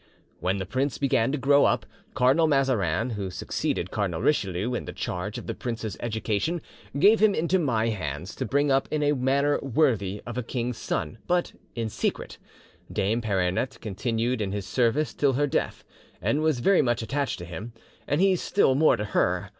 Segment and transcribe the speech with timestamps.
[0.39, 4.93] "'When the prince began to grow up, Cardinal Mazarin, who succeeded Cardinal Richelieu in the
[4.93, 6.59] charge of the prince's education,
[6.97, 10.79] gave him into my hands to bring up in a manner worthy of a king's
[10.79, 12.39] son, but in secret.
[12.91, 15.83] Dame Peronete continued in his service till her death,
[16.19, 17.71] and was very much attached to him,
[18.07, 19.49] and he still more to her.